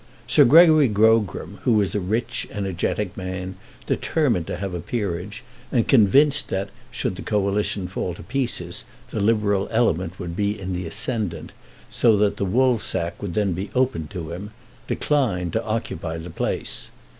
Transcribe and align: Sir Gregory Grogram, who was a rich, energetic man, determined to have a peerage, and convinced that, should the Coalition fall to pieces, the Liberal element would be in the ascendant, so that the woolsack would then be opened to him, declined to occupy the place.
Sir 0.25 0.45
Gregory 0.45 0.87
Grogram, 0.87 1.59
who 1.63 1.73
was 1.73 1.93
a 1.93 1.99
rich, 1.99 2.47
energetic 2.49 3.15
man, 3.15 3.53
determined 3.85 4.47
to 4.47 4.55
have 4.57 4.73
a 4.73 4.79
peerage, 4.79 5.43
and 5.71 5.87
convinced 5.87 6.49
that, 6.49 6.69
should 6.89 7.17
the 7.17 7.21
Coalition 7.21 7.87
fall 7.87 8.15
to 8.15 8.23
pieces, 8.23 8.83
the 9.11 9.19
Liberal 9.19 9.67
element 9.69 10.17
would 10.17 10.35
be 10.35 10.59
in 10.59 10.73
the 10.73 10.87
ascendant, 10.87 11.51
so 11.91 12.17
that 12.17 12.37
the 12.37 12.45
woolsack 12.45 13.21
would 13.21 13.35
then 13.35 13.53
be 13.53 13.69
opened 13.75 14.09
to 14.09 14.31
him, 14.31 14.49
declined 14.87 15.53
to 15.53 15.63
occupy 15.63 16.17
the 16.17 16.31
place. 16.31 16.89